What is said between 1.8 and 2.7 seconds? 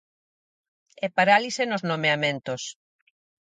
nomeamentos.